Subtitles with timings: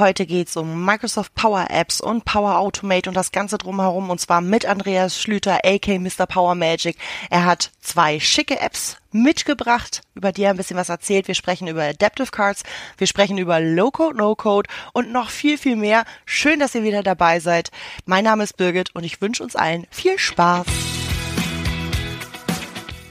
[0.00, 4.40] Heute geht's um Microsoft Power Apps und Power Automate und das Ganze drumherum und zwar
[4.40, 6.26] mit Andreas Schlüter, AK Mr.
[6.26, 6.96] Power Magic.
[7.30, 11.28] Er hat zwei schicke Apps mitgebracht, über die er ein bisschen was erzählt.
[11.28, 12.64] Wir sprechen über Adaptive Cards,
[12.98, 16.04] wir sprechen über Low-Code, No-Code und noch viel, viel mehr.
[16.24, 17.70] Schön, dass ihr wieder dabei seid.
[18.04, 20.66] Mein Name ist Birgit und ich wünsche uns allen viel Spaß.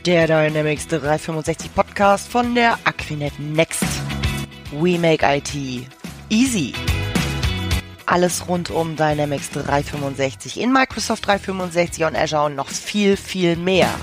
[0.06, 3.86] Der Dynamics 365 Podcast von der Aquinet Next.
[4.74, 6.03] We make IT
[6.34, 6.74] easy.
[8.08, 13.94] Alles rund um Dynamics 365 in Microsoft 365 und Azure und noch viel, viel mehr.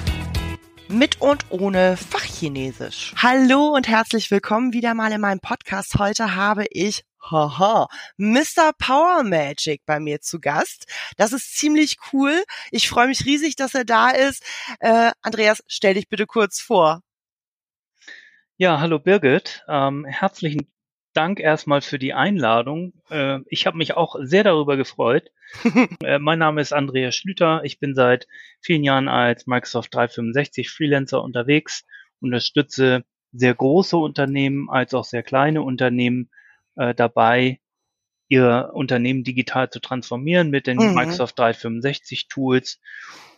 [0.89, 3.15] Mit und ohne Fachchinesisch.
[3.17, 5.97] Hallo und herzlich willkommen wieder mal in meinem Podcast.
[5.99, 8.73] Heute habe ich Haha, Mr.
[8.79, 10.87] Power Magic bei mir zu Gast.
[11.17, 12.45] Das ist ziemlich cool.
[12.71, 14.45] Ich freue mich riesig, dass er da ist.
[14.79, 17.03] Äh, Andreas, stell dich bitte kurz vor.
[18.57, 19.65] Ja, hallo Birgit.
[19.69, 20.71] Ähm, herzlichen
[21.13, 22.93] Dank erstmal für die Einladung.
[23.11, 25.31] Äh, ich habe mich auch sehr darüber gefreut.
[26.05, 27.63] äh, mein Name ist Andreas Schlüter.
[27.65, 28.29] Ich bin seit
[28.61, 31.85] vielen Jahren als Microsoft 365 Freelancer unterwegs,
[32.21, 36.31] unterstütze sehr große Unternehmen als auch sehr kleine Unternehmen
[36.77, 37.61] äh, dabei,
[38.29, 40.95] ihr Unternehmen digital zu transformieren mit den mhm.
[40.95, 42.81] Microsoft 365 Tools.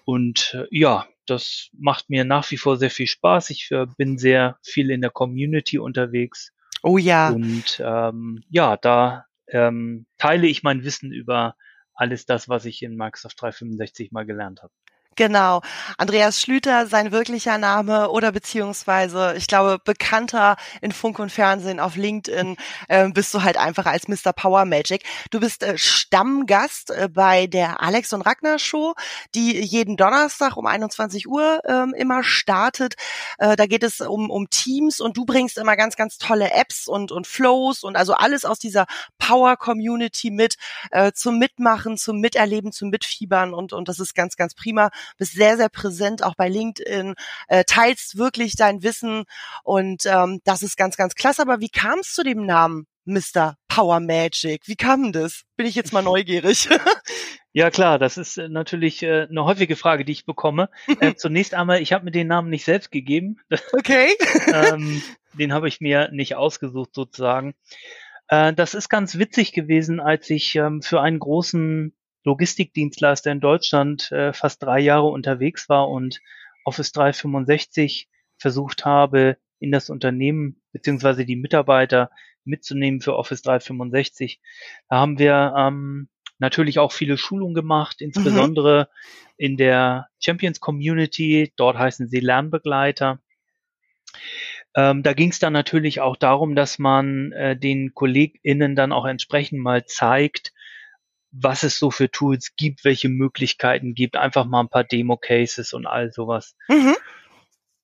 [0.04, 3.50] Und ja, das macht mir nach wie vor sehr viel Spaß.
[3.50, 7.30] Ich bin sehr viel in der Community unterwegs Oh ja.
[7.30, 11.56] Und ähm, ja, da ähm, teile ich mein Wissen über
[11.94, 14.72] alles das, was ich in Microsoft 365 mal gelernt habe.
[15.16, 15.60] Genau.
[15.98, 21.96] Andreas Schlüter, sein wirklicher Name oder beziehungsweise, ich glaube, bekannter in Funk und Fernsehen auf
[21.96, 22.56] LinkedIn,
[22.88, 24.32] äh, bist du halt einfach als Mr.
[24.32, 25.04] Power Magic.
[25.30, 28.94] Du bist äh, Stammgast äh, bei der Alex und Ragnar Show,
[29.34, 32.94] die jeden Donnerstag um 21 Uhr ähm, immer startet.
[33.36, 36.88] Äh, da geht es um, um Teams und du bringst immer ganz, ganz tolle Apps
[36.88, 38.86] und, und Flows und also alles aus dieser
[39.18, 40.56] Power Community mit
[40.90, 45.34] äh, zum Mitmachen, zum Miterleben, zum Mitfiebern und, und das ist ganz, ganz prima bist
[45.34, 47.14] sehr, sehr präsent, auch bei LinkedIn,
[47.48, 49.24] äh, teilst wirklich dein Wissen
[49.62, 51.42] und ähm, das ist ganz, ganz klasse.
[51.42, 53.56] Aber wie kam es zu dem Namen Mr.
[53.68, 54.62] Power Magic?
[54.66, 55.42] Wie kam das?
[55.56, 56.68] Bin ich jetzt mal neugierig.
[57.52, 60.70] Ja klar, das ist äh, natürlich äh, eine häufige Frage, die ich bekomme.
[61.00, 63.36] Äh, zunächst einmal, ich habe mir den Namen nicht selbst gegeben.
[63.72, 64.10] Okay.
[64.52, 65.02] ähm,
[65.34, 67.54] den habe ich mir nicht ausgesucht sozusagen.
[68.28, 71.94] Äh, das ist ganz witzig gewesen, als ich ähm, für einen großen
[72.24, 76.20] Logistikdienstleister in Deutschland äh, fast drei Jahre unterwegs war und
[76.64, 82.10] Office 365 versucht habe, in das Unternehmen beziehungsweise die Mitarbeiter
[82.44, 84.40] mitzunehmen für Office 365.
[84.88, 88.06] Da haben wir ähm, natürlich auch viele Schulungen gemacht, mhm.
[88.06, 89.34] insbesondere mhm.
[89.36, 91.52] in der Champions Community.
[91.56, 93.20] Dort heißen sie Lernbegleiter.
[94.74, 99.04] Ähm, da ging es dann natürlich auch darum, dass man äh, den KollegInnen dann auch
[99.04, 100.52] entsprechend mal zeigt,
[101.32, 105.86] was es so für Tools gibt, welche Möglichkeiten gibt, einfach mal ein paar Demo-Cases und
[105.86, 106.54] all sowas.
[106.68, 106.94] Mhm.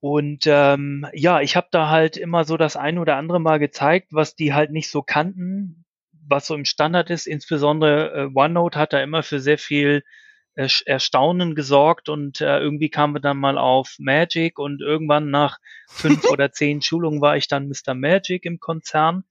[0.01, 4.09] Und ähm, ja, ich habe da halt immer so das ein oder andere Mal gezeigt,
[4.11, 7.27] was die halt nicht so kannten, was so im Standard ist.
[7.27, 10.05] Insbesondere äh, OneNote hat da immer für sehr viel
[10.55, 15.59] äh, Erstaunen gesorgt und äh, irgendwie kamen wir dann mal auf Magic und irgendwann nach
[15.89, 17.95] fünf oder zehn Schulungen war ich dann Mr.
[17.95, 19.25] Magic im Konzern.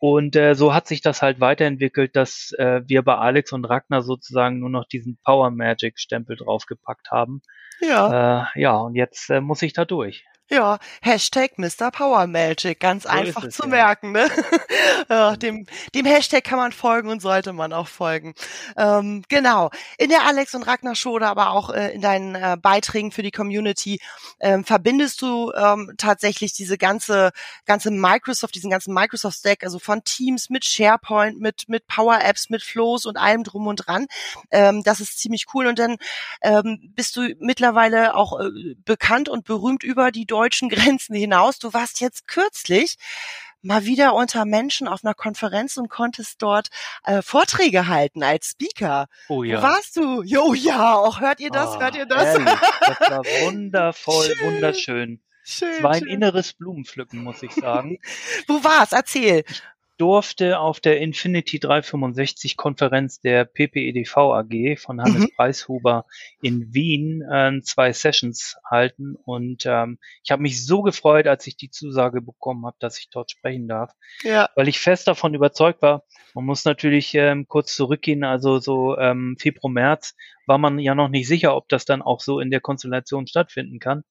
[0.00, 4.00] Und äh, so hat sich das halt weiterentwickelt, dass äh, wir bei Alex und Ragnar
[4.00, 7.42] sozusagen nur noch diesen Power Magic Stempel draufgepackt haben.
[7.82, 8.46] Ja.
[8.54, 10.24] Äh, ja, und jetzt äh, muss ich da durch.
[10.52, 11.92] Ja, Hashtag Mr.
[11.92, 13.68] Power Magic, ganz so einfach es, zu ja.
[13.68, 14.10] merken.
[14.10, 14.28] Ne?
[15.08, 18.34] ja, dem, dem Hashtag kann man folgen und sollte man auch folgen.
[18.76, 19.70] Ähm, genau.
[19.96, 23.22] In der Alex und Ragnar Show oder aber auch äh, in deinen äh, Beiträgen für
[23.22, 24.00] die Community
[24.40, 27.30] ähm, verbindest du ähm, tatsächlich diese ganze
[27.64, 32.50] ganze Microsoft, diesen ganzen Microsoft Stack, also von Teams mit SharePoint, mit mit Power Apps,
[32.50, 34.06] mit Flows und allem drum und dran.
[34.50, 35.68] Ähm, das ist ziemlich cool.
[35.68, 35.96] Und dann
[36.42, 41.58] ähm, bist du mittlerweile auch äh, bekannt und berühmt über die deutschen Grenzen hinaus.
[41.58, 42.96] Du warst jetzt kürzlich
[43.60, 46.68] mal wieder unter Menschen auf einer Konferenz und konntest dort
[47.04, 49.08] äh, Vorträge halten als Speaker.
[49.28, 49.58] Oh ja.
[49.58, 50.22] Wo warst du?
[50.22, 51.76] Jo, ja, auch hört ihr das?
[51.76, 52.24] Oh, hört ihr das?
[52.24, 54.46] Ehrlich, das war wundervoll, schön.
[54.46, 55.20] wunderschön.
[55.42, 56.08] Schön, es war ein schön.
[56.08, 57.98] inneres Blumenpflücken, muss ich sagen.
[58.46, 58.92] Wo war's?
[58.92, 59.44] Erzähl
[60.00, 65.30] durfte auf der Infinity 365 Konferenz der PPEDV AG von Hannes mhm.
[65.36, 66.06] Preishuber
[66.40, 71.58] in Wien äh, zwei Sessions halten und ähm, ich habe mich so gefreut, als ich
[71.58, 73.92] die Zusage bekommen habe, dass ich dort sprechen darf,
[74.22, 74.48] ja.
[74.56, 76.04] weil ich fest davon überzeugt war.
[76.34, 80.14] Man muss natürlich ähm, kurz zurückgehen, also so ähm, Februar März
[80.46, 83.80] war man ja noch nicht sicher, ob das dann auch so in der Konstellation stattfinden
[83.80, 84.02] kann.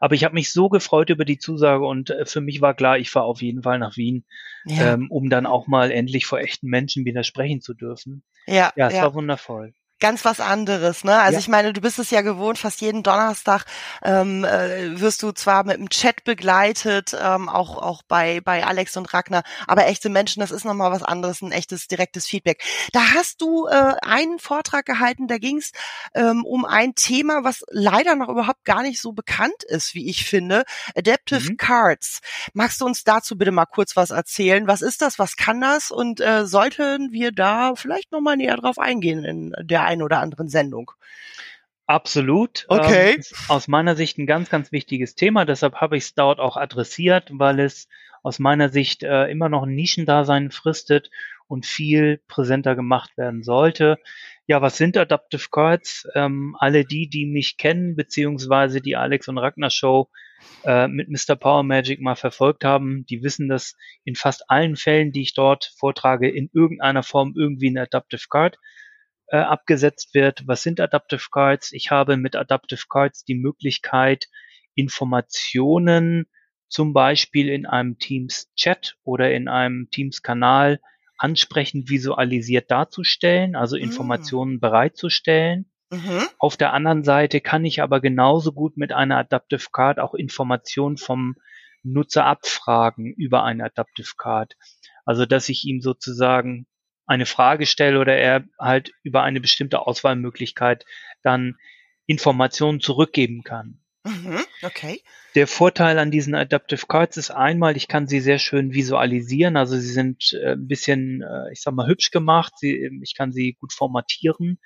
[0.00, 2.98] Aber ich habe mich so gefreut über die Zusage und äh, für mich war klar,
[2.98, 4.24] ich fahre auf jeden Fall nach Wien,
[4.66, 4.94] ja.
[4.94, 8.22] ähm, um dann auch mal endlich vor echten Menschen wieder sprechen zu dürfen.
[8.46, 9.02] Ja, ja, es ja.
[9.02, 11.16] war wundervoll ganz was anderes, ne?
[11.20, 11.38] Also ja.
[11.38, 13.64] ich meine, du bist es ja gewohnt, fast jeden Donnerstag
[14.02, 18.96] ähm, äh, wirst du zwar mit dem Chat begleitet, ähm, auch auch bei bei Alex
[18.96, 22.64] und Ragnar, aber echte Menschen, das ist nochmal was anderes, ein echtes direktes Feedback.
[22.92, 25.70] Da hast du äh, einen Vortrag gehalten, da ging es
[26.14, 30.26] ähm, um ein Thema, was leider noch überhaupt gar nicht so bekannt ist, wie ich
[30.26, 30.64] finde,
[30.96, 31.56] Adaptive mhm.
[31.58, 32.22] Cards.
[32.54, 34.66] Magst du uns dazu bitte mal kurz was erzählen?
[34.66, 35.20] Was ist das?
[35.20, 35.92] Was kann das?
[35.92, 40.48] Und äh, sollten wir da vielleicht nochmal näher drauf eingehen in der einen oder anderen
[40.48, 40.90] Sendung.
[41.86, 42.64] Absolut.
[42.68, 43.14] Okay.
[43.16, 45.44] Ähm, aus meiner Sicht ein ganz, ganz wichtiges Thema.
[45.44, 47.88] Deshalb habe ich es dort auch adressiert, weil es
[48.22, 51.10] aus meiner Sicht äh, immer noch ein Nischendasein fristet
[51.48, 53.98] und viel präsenter gemacht werden sollte.
[54.46, 56.08] Ja, was sind Adaptive Cards?
[56.14, 60.08] Ähm, alle die, die mich kennen, beziehungsweise die Alex und Ragnar Show
[60.64, 61.36] äh, mit Mr.
[61.36, 65.72] Power Magic mal verfolgt haben, die wissen, dass in fast allen Fällen, die ich dort
[65.76, 68.58] vortrage, in irgendeiner Form irgendwie ein Adaptive Card
[69.32, 70.46] äh, abgesetzt wird.
[70.46, 71.72] Was sind Adaptive Cards?
[71.72, 74.28] Ich habe mit Adaptive Cards die Möglichkeit,
[74.74, 76.26] Informationen
[76.68, 80.80] zum Beispiel in einem Teams-Chat oder in einem Teams-Kanal
[81.16, 83.80] ansprechend visualisiert darzustellen, also mm.
[83.80, 84.60] Informationen mm.
[84.60, 85.70] bereitzustellen.
[85.90, 86.28] Mhm.
[86.38, 90.98] Auf der anderen Seite kann ich aber genauso gut mit einer Adaptive Card auch Informationen
[90.98, 91.36] vom
[91.82, 94.56] Nutzer abfragen über eine Adaptive Card.
[95.04, 96.66] Also dass ich ihm sozusagen
[97.06, 100.84] eine Frage stelle oder er halt über eine bestimmte Auswahlmöglichkeit
[101.22, 101.56] dann
[102.06, 103.82] Informationen zurückgeben kann.
[104.04, 105.00] Mhm, okay.
[105.34, 109.56] Der Vorteil an diesen Adaptive Cards ist einmal, ich kann sie sehr schön visualisieren.
[109.56, 112.52] Also sie sind äh, ein bisschen, äh, ich sag mal, hübsch gemacht.
[112.58, 114.58] Sie, ich kann sie gut formatieren.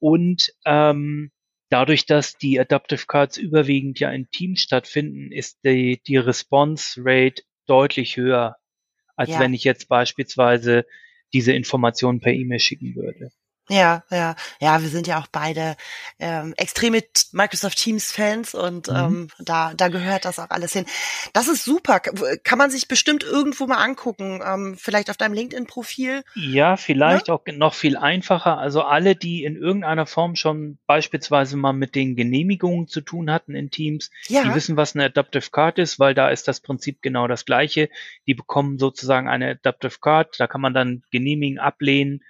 [0.00, 1.30] Und ähm,
[1.70, 7.42] dadurch, dass die Adaptive Cards überwiegend ja in Teams stattfinden, ist die, die Response Rate
[7.66, 8.56] deutlich höher,
[9.16, 9.40] als ja.
[9.40, 10.84] wenn ich jetzt beispielsweise
[11.34, 13.30] diese Informationen per E-Mail schicken würde.
[13.70, 15.76] Ja, ja, ja, wir sind ja auch beide
[16.18, 17.02] ähm, extreme
[17.32, 18.96] Microsoft Teams Fans und mhm.
[18.96, 20.84] ähm, da, da gehört das auch alles hin.
[21.32, 22.00] Das ist super.
[22.00, 26.24] Kann man sich bestimmt irgendwo mal angucken, ähm, vielleicht auf deinem LinkedIn-Profil.
[26.34, 27.34] Ja, vielleicht ja?
[27.34, 28.58] auch noch viel einfacher.
[28.58, 33.54] Also alle, die in irgendeiner Form schon beispielsweise mal mit den Genehmigungen zu tun hatten
[33.54, 34.42] in Teams, ja.
[34.42, 37.88] die wissen, was eine Adaptive Card ist, weil da ist das Prinzip genau das gleiche.
[38.26, 42.22] Die bekommen sozusagen eine Adaptive Card, da kann man dann genehmigen, ablehnen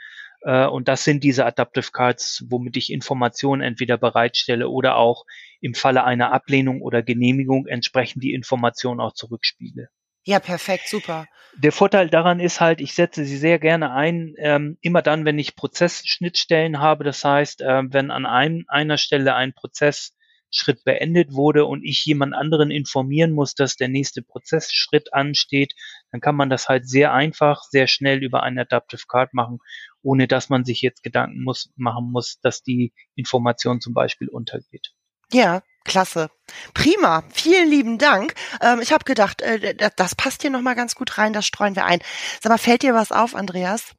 [0.50, 5.24] und das sind diese Adaptive Cards, womit ich Informationen entweder bereitstelle oder auch
[5.60, 9.88] im Falle einer Ablehnung oder Genehmigung entsprechend die Informationen auch zurückspiele.
[10.26, 11.26] Ja, perfekt, super.
[11.56, 15.38] Der Vorteil daran ist halt, ich setze sie sehr gerne ein, ähm, immer dann, wenn
[15.38, 17.04] ich Prozessschnittstellen habe.
[17.04, 20.14] Das heißt, äh, wenn an ein, einer Stelle ein Prozess
[20.50, 25.74] Schritt beendet wurde und ich jemand anderen informieren muss, dass der nächste Prozessschritt ansteht,
[26.10, 29.58] dann kann man das halt sehr einfach, sehr schnell über einen Adaptive Card machen,
[30.04, 34.92] ohne dass man sich jetzt Gedanken muss, machen muss, dass die Information zum Beispiel untergeht.
[35.32, 36.30] Ja, Klasse.
[36.72, 37.24] Prima.
[37.32, 38.34] Vielen lieben Dank.
[38.60, 41.84] Ähm, ich habe gedacht, äh, das passt hier nochmal ganz gut rein, das streuen wir
[41.84, 42.00] ein.
[42.40, 43.94] Sag mal, fällt dir was auf, Andreas?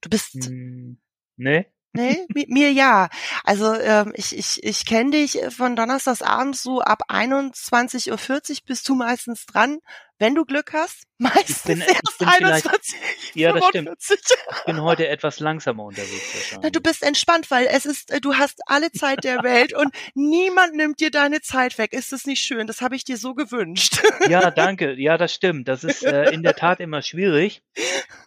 [0.00, 0.34] Du bist.
[0.34, 1.00] Hm,
[1.36, 1.66] nee.
[1.94, 3.08] Nee, mir ja.
[3.44, 8.88] Also ähm, ich, ich, ich kenne dich von Donnerstags abends so ab 21.40 Uhr bist
[8.88, 9.78] du meistens dran,
[10.18, 11.04] wenn du Glück hast.
[11.18, 12.96] Meistens ich bin, erst ich bin 21,
[13.34, 13.90] Ja, das stimmt.
[13.98, 16.56] Ich bin heute etwas langsamer unterwegs.
[16.62, 19.92] Na, du bist entspannt, weil es ist, äh, du hast alle Zeit der Welt und
[20.14, 21.92] niemand nimmt dir deine Zeit weg.
[21.92, 22.68] Ist das nicht schön?
[22.68, 24.00] Das habe ich dir so gewünscht.
[24.28, 24.94] Ja, danke.
[24.94, 25.66] Ja, das stimmt.
[25.66, 27.62] Das ist äh, in der Tat immer schwierig.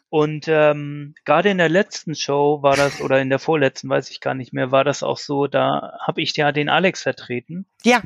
[0.10, 4.20] Und ähm, gerade in der letzten Show war das, oder in der vorletzten, weiß ich
[4.20, 7.66] gar nicht mehr, war das auch so, da habe ich ja den Alex vertreten.
[7.84, 8.02] Ja.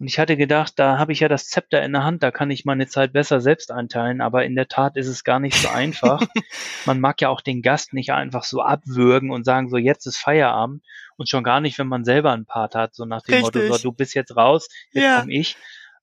[0.00, 2.50] Und ich hatte gedacht, da habe ich ja das Zepter in der Hand, da kann
[2.50, 5.68] ich meine Zeit besser selbst einteilen, aber in der Tat ist es gar nicht so
[5.68, 6.20] einfach.
[6.84, 10.18] man mag ja auch den Gast nicht einfach so abwürgen und sagen, so jetzt ist
[10.18, 10.82] Feierabend
[11.16, 13.62] und schon gar nicht, wenn man selber einen Part hat, so nach dem Richtig.
[13.62, 15.20] Motto, so, du bist jetzt raus, jetzt ja.
[15.20, 15.56] komm ich.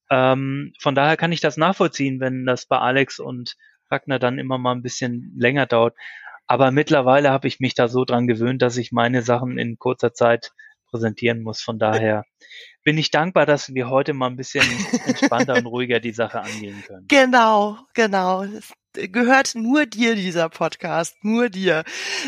[0.09, 3.57] Ähm, von daher kann ich das nachvollziehen, wenn das bei Alex und
[3.89, 5.95] Ragnar dann immer mal ein bisschen länger dauert.
[6.47, 10.13] Aber mittlerweile habe ich mich da so dran gewöhnt, dass ich meine Sachen in kurzer
[10.13, 10.51] Zeit
[10.91, 11.61] präsentieren muss.
[11.61, 12.23] Von daher
[12.83, 14.63] bin ich dankbar, dass wir heute mal ein bisschen
[15.05, 17.05] entspannter und ruhiger die Sache angehen können.
[17.07, 18.43] Genau, genau.
[18.43, 21.83] Es gehört nur dir, dieser Podcast, nur dir.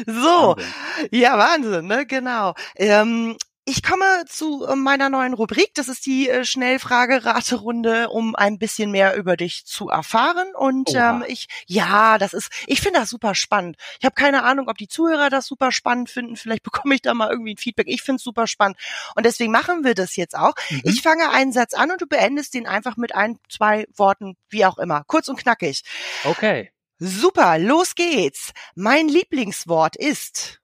[0.06, 0.74] So, Wahnsinn.
[1.12, 2.06] ja, Wahnsinn, ne?
[2.06, 2.54] Genau.
[2.76, 5.74] Ähm, Ich komme zu äh, meiner neuen Rubrik.
[5.76, 10.54] Das ist die äh, Schnellfrage-Raterunde, um ein bisschen mehr über dich zu erfahren.
[10.54, 13.78] Und ähm, ich, ja, das ist, ich finde das super spannend.
[14.00, 16.36] Ich habe keine Ahnung, ob die Zuhörer das super spannend finden.
[16.36, 17.88] Vielleicht bekomme ich da mal irgendwie ein Feedback.
[17.88, 18.78] Ich finde es super spannend.
[19.16, 20.56] Und deswegen machen wir das jetzt auch.
[20.70, 20.82] Mhm.
[20.84, 24.66] Ich fange einen Satz an und du beendest den einfach mit ein, zwei Worten, wie
[24.66, 25.04] auch immer.
[25.08, 25.84] Kurz und knackig.
[26.26, 26.74] Okay.
[27.00, 28.52] Super, los geht's.
[28.76, 30.60] Mein Lieblingswort ist.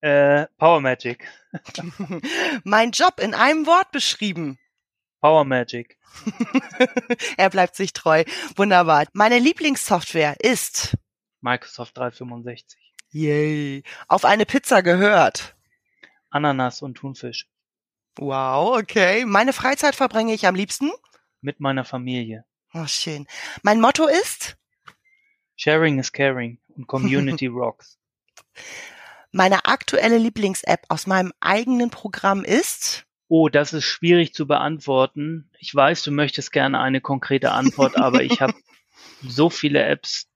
[0.00, 1.26] Äh, Power Magic.
[2.64, 4.58] mein Job in einem Wort beschrieben.
[5.20, 5.98] Power Magic.
[7.36, 8.24] er bleibt sich treu.
[8.56, 9.06] Wunderbar.
[9.12, 10.96] Meine Lieblingssoftware ist
[11.40, 12.78] Microsoft 365.
[13.10, 13.82] Yay.
[14.06, 15.56] Auf eine Pizza gehört.
[16.30, 17.48] Ananas und Thunfisch.
[18.16, 19.24] Wow, okay.
[19.24, 20.90] Meine Freizeit verbringe ich am liebsten?
[21.40, 22.44] Mit meiner Familie.
[22.74, 23.26] Oh, schön.
[23.62, 24.56] Mein Motto ist?
[25.56, 27.98] Sharing is caring und Community rocks.
[29.30, 33.06] Meine aktuelle Lieblings-App aus meinem eigenen Programm ist?
[33.28, 35.50] Oh, das ist schwierig zu beantworten.
[35.58, 38.54] Ich weiß, du möchtest gerne eine konkrete Antwort, aber ich habe
[39.22, 40.30] so viele Apps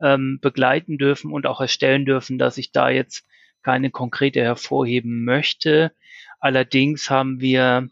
[0.00, 3.26] ähm, begleiten dürfen und auch erstellen dürfen, dass ich da jetzt
[3.62, 5.92] keine konkrete hervorheben möchte.
[6.38, 7.88] Allerdings haben wir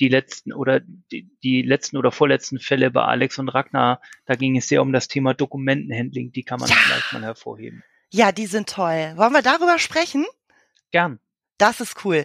[0.00, 4.56] die letzten oder die, die letzten oder vorletzten Fälle bei Alex und Ragnar, da ging
[4.56, 6.74] es sehr um das Thema Dokumentenhandling, die kann man ja.
[6.74, 7.84] vielleicht mal hervorheben.
[8.10, 9.12] Ja, die sind toll.
[9.16, 10.24] Wollen wir darüber sprechen?
[10.90, 11.20] Gern.
[11.58, 12.24] Das ist cool.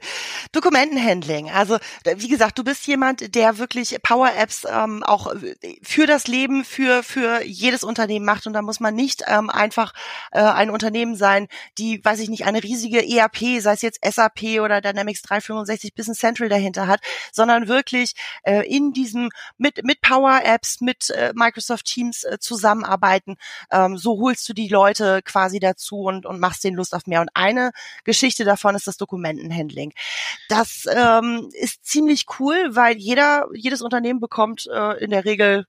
[0.52, 1.50] Dokumentenhandling.
[1.50, 6.28] Also wie gesagt, du bist jemand, der wirklich Power Apps ähm, auch äh, für das
[6.28, 9.94] Leben, für für jedes Unternehmen macht und da muss man nicht ähm, einfach
[10.32, 11.48] äh, ein Unternehmen sein,
[11.80, 16.20] die, weiß ich nicht, eine riesige ERP, sei es jetzt SAP oder Dynamics 365 Business
[16.20, 18.14] Central dahinter hat, sondern wirklich
[18.44, 23.38] äh, in diesem mit mit Power Apps, mit äh, Microsoft Teams äh, zusammenarbeiten.
[23.72, 27.22] Ähm, so holst du die Leute quasi dazu und und machst den Lust auf mehr.
[27.22, 27.72] Und eine
[28.04, 29.94] Geschichte davon ist das Dokument Dokumentenhandling.
[30.50, 35.66] Das ähm, ist ziemlich cool, weil jeder, jedes Unternehmen bekommt äh, in der Regel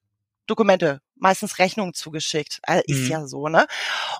[0.46, 2.61] Dokumente, meistens Rechnungen zugeschickt.
[2.64, 3.11] Also ist mhm.
[3.11, 3.66] ja so, ne?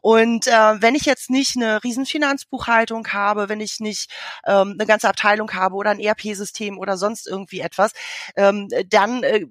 [0.01, 0.51] Und äh,
[0.81, 4.11] wenn ich jetzt nicht eine riesen Finanzbuchhaltung habe, wenn ich nicht
[4.47, 7.93] ähm, eine ganze Abteilung habe oder ein ERP-System oder sonst irgendwie etwas,
[8.37, 9.47] ähm, dann äh,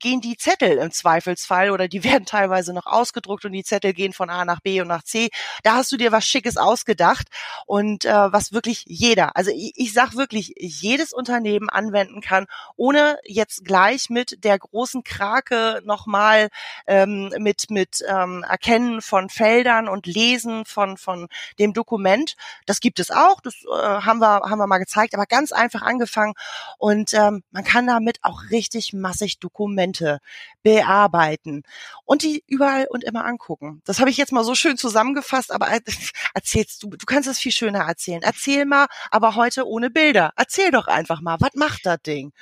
[0.00, 4.12] gehen die Zettel im Zweifelsfall oder die werden teilweise noch ausgedruckt und die Zettel gehen
[4.12, 5.28] von A nach B und nach C.
[5.62, 7.28] Da hast du dir was Schickes ausgedacht
[7.66, 13.18] und äh, was wirklich jeder, also ich, ich sag wirklich, jedes Unternehmen anwenden kann, ohne
[13.24, 16.48] jetzt gleich mit der großen Krake nochmal
[16.86, 21.28] ähm, mit, mit ähm, Erkennen von Feldern und Lesen von, von
[21.58, 22.36] dem Dokument.
[22.66, 25.82] Das gibt es auch, das äh, haben, wir, haben wir mal gezeigt, aber ganz einfach
[25.82, 26.34] angefangen
[26.78, 30.20] und ähm, man kann damit auch richtig massig Dokumente Dokumente
[30.62, 31.62] bearbeiten
[32.04, 33.82] und die überall und immer angucken.
[33.84, 35.68] Das habe ich jetzt mal so schön zusammengefasst, aber
[36.34, 38.22] erzählst du, du kannst es viel schöner erzählen.
[38.22, 40.32] Erzähl mal, aber heute ohne Bilder.
[40.36, 42.32] Erzähl doch einfach mal, was macht das Ding?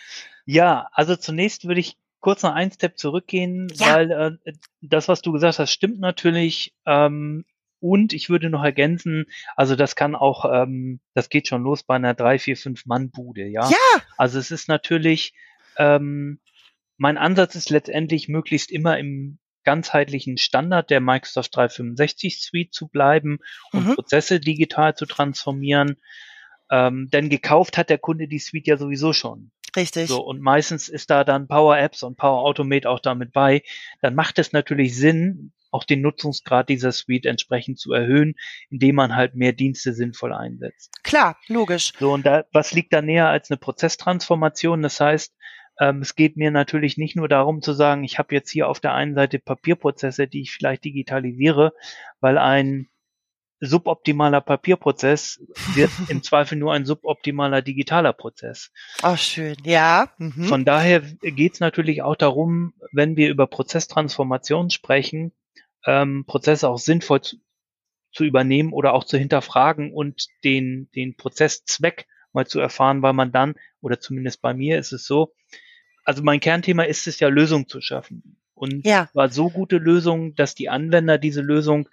[0.45, 3.95] Ja, also zunächst würde ich kurz noch einen Step zurückgehen, ja.
[3.95, 4.11] weil
[4.45, 6.75] äh, das, was du gesagt hast, stimmt natürlich.
[6.85, 7.45] Ähm,
[7.81, 11.95] und ich würde noch ergänzen, also das kann auch, ähm, das geht schon los bei
[11.95, 13.69] einer drei, vier, fünf Mann Bude, ja.
[13.71, 14.03] Ja.
[14.17, 15.33] Also es ist natürlich
[15.77, 16.41] ähm,
[16.99, 23.39] mein Ansatz ist letztendlich möglichst immer im ganzheitlichen Standard der Microsoft 365 Suite zu bleiben
[23.73, 23.95] und mhm.
[23.95, 25.97] Prozesse digital zu transformieren.
[26.71, 29.51] Ähm, denn gekauft hat der Kunde die Suite ja sowieso schon.
[29.77, 30.09] Richtig.
[30.09, 33.63] So, und meistens ist da dann Power Apps und Power Automate auch damit bei.
[34.01, 38.35] Dann macht es natürlich Sinn, auch den Nutzungsgrad dieser Suite entsprechend zu erhöhen,
[38.71, 40.93] indem man halt mehr Dienste sinnvoll einsetzt.
[41.03, 41.93] Klar, logisch.
[41.99, 44.83] So, und da, was liegt da näher als eine Prozesstransformation?
[44.83, 45.35] Das heißt,
[45.79, 48.81] ähm, es geht mir natürlich nicht nur darum zu sagen, ich habe jetzt hier auf
[48.81, 51.73] der einen Seite Papierprozesse, die ich vielleicht digitalisiere,
[52.21, 52.89] weil ein
[53.61, 55.41] suboptimaler Papierprozess
[55.75, 58.71] wird im Zweifel nur ein suboptimaler digitaler Prozess.
[59.03, 60.13] Ach schön, ja.
[60.19, 60.45] Mhm.
[60.45, 65.33] Von daher geht es natürlich auch darum, wenn wir über Prozesstransformation sprechen,
[65.87, 67.37] ähm, Prozesse auch sinnvoll zu,
[68.13, 73.33] zu übernehmen oder auch zu hinterfragen und den, den Prozesszweck mal zu erfahren, weil man
[73.33, 75.35] dann, oder zumindest bei mir ist es so,
[76.09, 78.39] also mein Kernthema ist es ja, Lösungen zu schaffen.
[78.55, 79.11] Und ja.
[79.13, 81.87] war so gute Lösung, dass die Anwender diese Lösung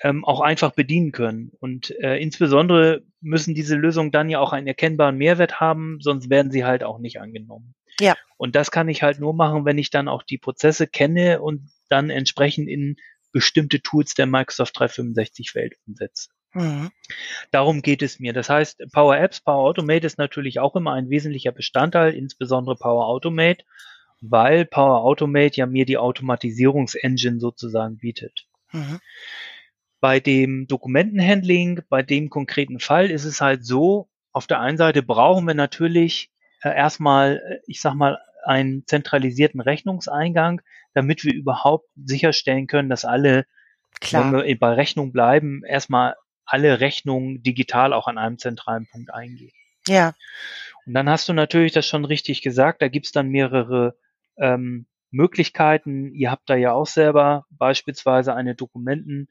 [0.00, 1.50] ähm, auch einfach bedienen können.
[1.58, 6.52] Und äh, insbesondere müssen diese Lösungen dann ja auch einen erkennbaren Mehrwert haben, sonst werden
[6.52, 7.74] sie halt auch nicht angenommen.
[7.98, 8.16] Ja.
[8.36, 11.68] Und das kann ich halt nur machen, wenn ich dann auch die Prozesse kenne und
[11.88, 12.94] dann entsprechend in
[13.32, 16.28] bestimmte Tools der Microsoft 365 Welt umsetze.
[16.54, 16.90] Mhm.
[17.50, 18.32] Darum geht es mir.
[18.32, 23.06] Das heißt, Power Apps, Power Automate ist natürlich auch immer ein wesentlicher Bestandteil, insbesondere Power
[23.06, 23.64] Automate,
[24.20, 28.46] weil Power Automate ja mir die Automatisierungsengine sozusagen bietet.
[28.72, 29.00] Mhm.
[30.00, 35.02] Bei dem Dokumentenhandling, bei dem konkreten Fall ist es halt so, auf der einen Seite
[35.02, 36.30] brauchen wir natürlich
[36.62, 40.62] äh, erstmal, äh, ich sag mal, einen zentralisierten Rechnungseingang,
[40.94, 43.46] damit wir überhaupt sicherstellen können, dass alle,
[44.00, 44.32] Klar.
[44.32, 46.16] wenn wir bei Rechnung bleiben, erstmal
[46.52, 49.52] alle Rechnungen digital auch an einem zentralen Punkt eingehen.
[49.88, 50.14] Ja.
[50.84, 53.96] Und dann hast du natürlich das schon richtig gesagt, da gibt's dann mehrere
[54.36, 56.12] ähm, Möglichkeiten.
[56.14, 59.28] Ihr habt da ja auch selber beispielsweise eine Dokumenten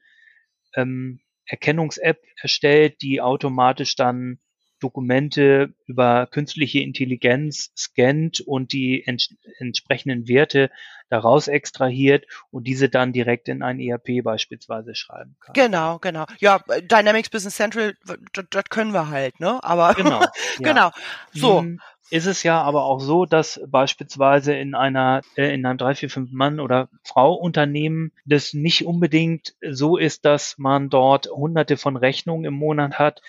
[0.74, 4.40] ähm, Erkennungs-App erstellt, die automatisch dann
[4.82, 10.70] Dokumente über künstliche Intelligenz scannt und die ents entsprechenden Werte
[11.08, 15.52] daraus extrahiert und diese dann direkt in ein ERP beispielsweise schreiben kann.
[15.52, 16.24] Genau, genau.
[16.38, 17.94] Ja, Dynamics Business Central,
[18.50, 19.62] das können wir halt, ne?
[19.62, 20.20] Aber Genau.
[20.20, 20.28] Ja.
[20.58, 20.90] genau.
[21.32, 21.62] So.
[21.62, 25.94] Nun Ist es ja aber auch so, dass beispielsweise in einer, äh, in einem drei,
[25.94, 31.76] vier, fünf Mann oder Frau Unternehmen das nicht unbedingt so ist, dass man dort hunderte
[31.78, 33.22] von Rechnungen im Monat hat,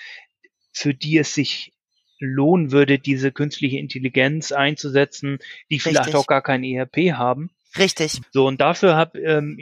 [0.74, 1.74] für die es sich
[2.20, 5.39] lohnen würde, diese künstliche Intelligenz einzusetzen,
[5.70, 6.15] die vielleicht Richtig.
[6.15, 7.50] auch gar kein ERP haben.
[7.77, 8.22] Richtig.
[8.32, 9.58] So, und dafür hab, ähm,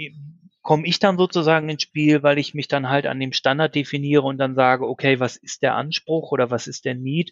[0.62, 4.24] komme ich dann sozusagen ins Spiel, weil ich mich dann halt an dem Standard definiere
[4.24, 7.32] und dann sage, okay, was ist der Anspruch oder was ist der Need?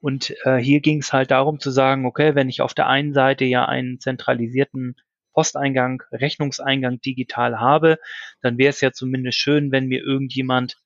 [0.00, 3.14] Und äh, hier ging es halt darum zu sagen, okay, wenn ich auf der einen
[3.14, 4.96] Seite ja einen zentralisierten
[5.32, 7.98] Posteingang, Rechnungseingang digital habe,
[8.42, 10.76] dann wäre es ja zumindest schön, wenn mir irgendjemand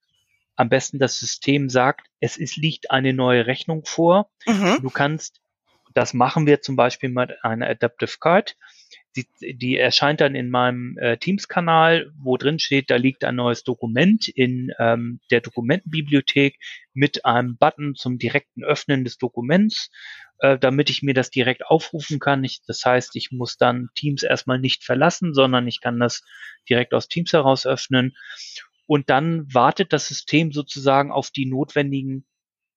[0.57, 4.31] am besten das System sagt, es ist, liegt eine neue Rechnung vor.
[4.47, 4.79] Mhm.
[4.83, 5.41] Du kannst,
[5.95, 8.57] das machen wir zum Beispiel mit einer Adaptive Card.
[9.15, 13.63] Die, die erscheint dann in meinem äh, Teams-Kanal, wo drin steht, da liegt ein neues
[13.63, 16.59] Dokument in ähm, der Dokumentenbibliothek
[16.95, 19.91] mit einem Button zum direkten Öffnen des Dokuments,
[20.39, 22.43] äh, damit ich mir das direkt aufrufen kann.
[22.43, 26.23] Ich, das heißt, ich muss dann Teams erstmal nicht verlassen, sondern ich kann das
[26.71, 28.17] direkt aus Teams heraus öffnen.
[28.87, 32.25] Und dann wartet das System sozusagen auf die notwendigen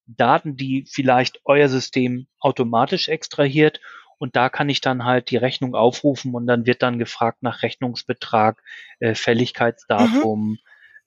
[0.08, 3.82] Daten, die vielleicht euer System automatisch extrahiert.
[4.18, 7.64] Und da kann ich dann halt die Rechnung aufrufen und dann wird dann gefragt nach
[7.64, 8.62] Rechnungsbetrag,
[9.00, 10.58] äh, Fälligkeitsdatum,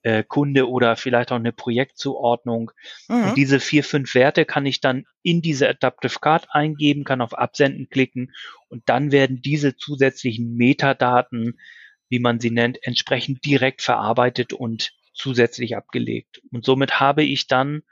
[0.03, 2.71] äh, Kunde oder vielleicht auch eine Projektzuordnung.
[3.07, 3.23] Mhm.
[3.23, 7.33] Und diese vier, fünf Werte kann ich dann in diese Adaptive Card eingeben, kann auf
[7.33, 8.31] Absenden klicken
[8.67, 11.59] und dann werden diese zusätzlichen Metadaten,
[12.09, 16.41] wie man sie nennt, entsprechend direkt verarbeitet und zusätzlich abgelegt.
[16.51, 17.83] Und somit habe ich dann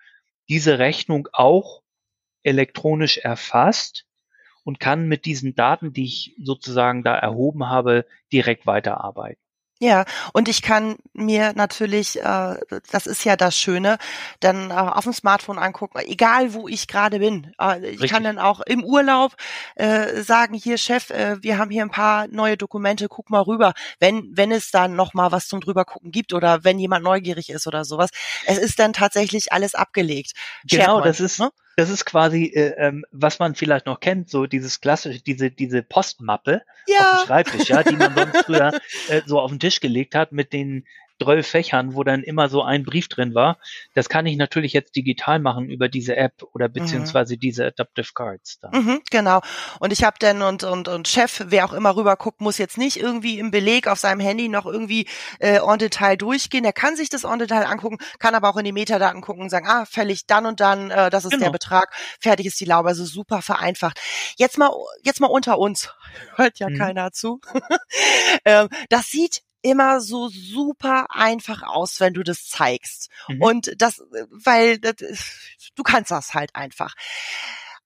[0.49, 1.83] diese Rechnung auch
[2.43, 4.05] elektronisch erfasst
[4.63, 9.41] und kann mit diesen Daten, die ich sozusagen da erhoben habe, direkt weiterarbeiten.
[9.79, 12.55] Ja, und ich kann mir natürlich, äh,
[12.91, 13.99] das ist ja das Schöne,
[14.39, 17.53] dann äh, auf dem Smartphone angucken, egal wo ich gerade bin.
[17.61, 18.11] Äh, ich Richtig.
[18.11, 19.35] kann dann auch im Urlaub
[19.75, 23.73] äh, sagen, hier Chef, äh, wir haben hier ein paar neue Dokumente, guck mal rüber,
[23.99, 27.49] wenn wenn es dann noch mal was zum drüber gucken gibt oder wenn jemand neugierig
[27.51, 28.09] ist oder sowas.
[28.45, 30.31] Es ist dann tatsächlich alles abgelegt.
[30.67, 31.51] Genau, SharePoint, das ist, ne?
[31.77, 35.83] Das ist quasi, äh, ähm, was man vielleicht noch kennt, so dieses klassische, diese, diese
[35.83, 38.73] Postmappe auf dem Ja, Schreibtisch, ja, die man sonst früher
[39.09, 40.87] äh, so auf den Tisch gelegt hat mit den
[41.21, 43.57] 12 Fächern, wo dann immer so ein Brief drin war.
[43.93, 48.59] Das kann ich natürlich jetzt digital machen über diese App oder beziehungsweise diese Adaptive Cards.
[48.71, 49.41] Mhm, genau.
[49.79, 52.77] Und ich habe dann und und und Chef, wer auch immer rüber guckt, muss jetzt
[52.77, 55.07] nicht irgendwie im Beleg auf seinem Handy noch irgendwie
[55.39, 56.65] äh, en Detail durchgehen.
[56.65, 59.49] Er kann sich das en Detail angucken, kann aber auch in die Metadaten gucken und
[59.49, 61.51] sagen, ah, fällig dann und dann, äh, das ist der Genau.
[61.51, 63.99] Betrag, fertig ist die Laube, also super vereinfacht.
[64.37, 64.71] Jetzt mal
[65.03, 65.93] jetzt mal unter uns,
[66.35, 66.77] hört ja Mhm.
[66.77, 67.39] keiner zu.
[68.45, 73.09] ähm, das sieht immer so super einfach aus, wenn du das zeigst.
[73.27, 73.41] Mhm.
[73.41, 74.95] Und das, weil das,
[75.75, 76.93] du kannst das halt einfach.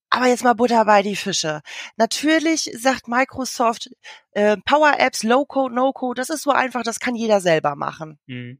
[0.09, 1.61] Aber jetzt mal Butter bei die Fische.
[1.95, 3.89] Natürlich sagt Microsoft,
[4.31, 7.75] äh, Power Apps, Low Code, No Code, das ist so einfach, das kann jeder selber
[7.75, 8.19] machen.
[8.27, 8.59] Mhm.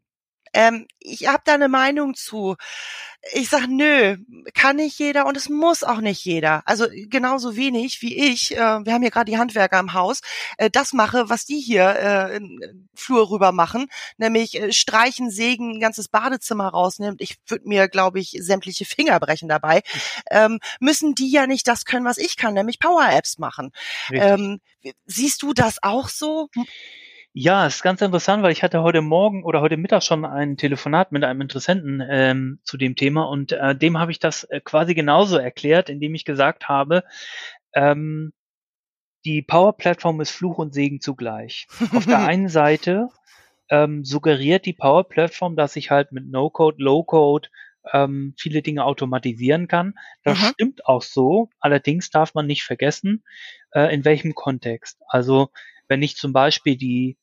[0.54, 2.56] Ähm, ich habe da eine Meinung zu.
[3.34, 4.18] Ich sag, nö,
[4.56, 6.64] kann nicht jeder und es muss auch nicht jeder.
[6.66, 10.22] Also genauso wenig wie ich, äh, wir haben hier gerade die Handwerker im Haus,
[10.58, 13.88] äh, das mache, was die hier äh, in Flur rüber machen,
[14.18, 17.22] nämlich äh, streichen, sägen, ein ganzes Badezimmer rausnimmt.
[17.22, 19.82] Ich würde mir, glaube ich, sämtliche Finger brechen dabei.
[20.32, 23.72] Ähm, müssen die ja nicht das können, was ich kann, nämlich Power Apps machen.
[24.22, 24.62] Ähm,
[25.06, 26.50] siehst du das auch so?
[27.34, 30.58] Ja, es ist ganz interessant, weil ich hatte heute Morgen oder heute Mittag schon ein
[30.58, 34.60] Telefonat mit einem Interessenten ähm, zu dem Thema und äh, dem habe ich das äh,
[34.60, 37.04] quasi genauso erklärt, indem ich gesagt habe,
[37.74, 38.34] ähm,
[39.26, 41.68] die Power Plattform ist Fluch und Segen zugleich.
[41.92, 43.10] Auf der einen Seite
[43.70, 47.50] ähm, suggeriert die Power Plattform, dass ich halt mit No-Code, Low-Code
[47.94, 49.96] ähm, viele Dinge automatisieren kann.
[50.24, 50.44] Das Mhm.
[50.44, 51.50] stimmt auch so.
[51.60, 53.24] Allerdings darf man nicht vergessen,
[53.74, 55.00] äh, in welchem Kontext.
[55.08, 55.50] Also
[55.88, 57.18] wenn ich zum Beispiel die,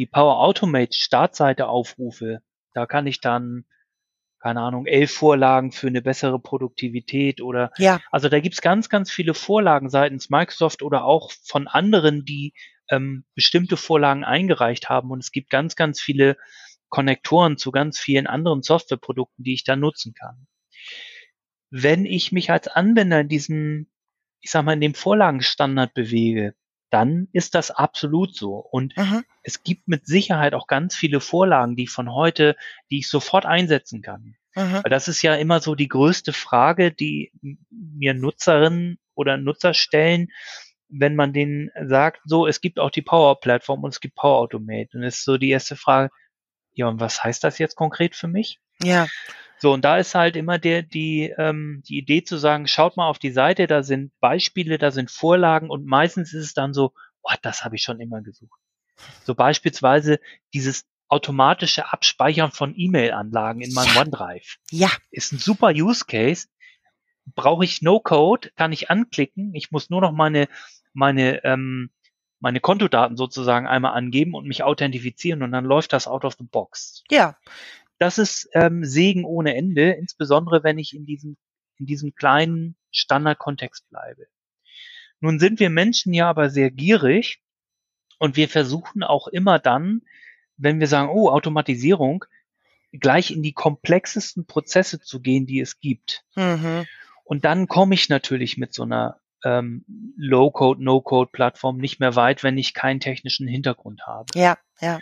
[0.00, 2.40] die Power Automate Startseite aufrufe,
[2.72, 3.66] da kann ich dann
[4.42, 8.00] keine Ahnung, elf Vorlagen für eine bessere Produktivität oder Ja.
[8.10, 12.54] also da gibt's ganz, ganz viele Vorlagen seitens Microsoft oder auch von anderen, die
[12.88, 15.10] ähm, bestimmte Vorlagen eingereicht haben.
[15.10, 16.38] Und es gibt ganz, ganz viele
[16.88, 20.46] Konnektoren zu ganz vielen anderen Softwareprodukten, die ich da nutzen kann.
[21.70, 23.90] Wenn ich mich als Anwender in diesem,
[24.40, 26.54] ich sag mal, in dem Vorlagenstandard bewege,
[26.90, 28.56] dann ist das absolut so.
[28.56, 29.24] Und Mhm.
[29.42, 32.56] es gibt mit Sicherheit auch ganz viele Vorlagen, die von heute,
[32.90, 34.36] die ich sofort einsetzen kann.
[34.54, 34.80] Mhm.
[34.82, 37.32] Weil das ist ja immer so die größte Frage, die
[37.70, 40.28] mir Nutzerinnen oder Nutzer stellen,
[40.88, 44.96] wenn man denen sagt, so, es gibt auch die Power-Plattform und es gibt Power Automate.
[44.96, 46.10] Und es ist so die erste Frage,
[46.72, 48.58] ja, und was heißt das jetzt konkret für mich?
[48.82, 49.06] Ja.
[49.60, 53.06] So, und da ist halt immer der, die, ähm, die Idee zu sagen, schaut mal
[53.08, 56.92] auf die Seite, da sind Beispiele, da sind Vorlagen und meistens ist es dann so,
[57.22, 58.58] oh, das habe ich schon immer gesucht.
[59.24, 60.18] So beispielsweise
[60.54, 64.00] dieses automatische Abspeichern von E-Mail-Anlagen in meinem Ja.
[64.00, 64.90] OneDrive Ja.
[65.10, 66.48] ist ein super Use Case.
[67.34, 69.54] Brauche ich No Code, kann ich anklicken.
[69.54, 70.48] Ich muss nur noch meine,
[70.94, 71.90] meine, ähm,
[72.40, 76.44] meine Kontodaten sozusagen einmal angeben und mich authentifizieren und dann läuft das out of the
[76.44, 77.04] box.
[77.10, 77.36] Ja.
[78.00, 81.36] Das ist ähm, Segen ohne Ende, insbesondere wenn ich in diesem,
[81.78, 84.26] in diesem kleinen Standardkontext bleibe.
[85.20, 87.42] Nun sind wir Menschen ja aber sehr gierig
[88.18, 90.00] und wir versuchen auch immer dann,
[90.56, 92.24] wenn wir sagen, oh, Automatisierung,
[92.92, 96.24] gleich in die komplexesten Prozesse zu gehen, die es gibt.
[96.36, 96.86] Mhm.
[97.24, 99.84] Und dann komme ich natürlich mit so einer ähm,
[100.16, 104.26] Low-Code, No-Code-Plattform nicht mehr weit, wenn ich keinen technischen Hintergrund habe.
[104.34, 105.00] Ja, ja.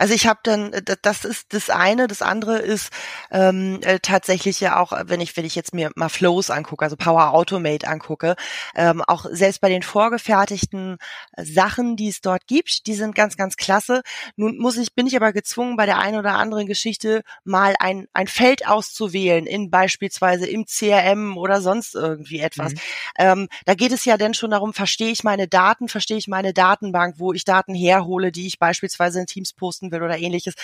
[0.00, 2.90] Also ich habe dann, äh, das ist das eine, das andere ist
[3.30, 6.86] ähm, äh, tatsächlich ja auch, äh, wenn ich, wenn ich jetzt mir mal Flows angucke,
[6.86, 8.34] also Power Automate angucke,
[8.74, 10.96] ähm, auch selbst bei den vorgefertigten
[11.36, 14.00] Sachen, die es dort gibt, die sind ganz, ganz klasse.
[14.36, 18.06] Nun muss ich, bin ich aber gezwungen, bei der einen oder anderen Geschichte mal ein,
[18.14, 22.72] ein Feld auszuwählen, in beispielsweise im CRM oder sonst irgendwie etwas.
[22.72, 22.78] Mhm.
[23.18, 26.54] Ähm, da geht es ja dann schon darum, verstehe ich meine Daten, verstehe ich meine
[26.54, 30.54] Datenbank, wo ich Daten herhole, die ich beispielsweise in Teams posten will oder ähnliches.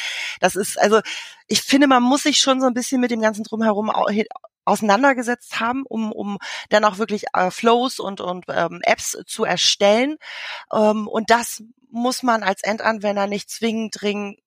[0.41, 1.01] Das ist, also
[1.47, 4.27] ich finde, man muss sich schon so ein bisschen mit dem ganzen Drumherum au- he-
[4.65, 6.39] auseinandergesetzt haben, um, um
[6.71, 10.17] dann auch wirklich äh, Flows und, und ähm, Apps zu erstellen.
[10.73, 14.39] Ähm, und das muss man als Endanwender nicht zwingend dringend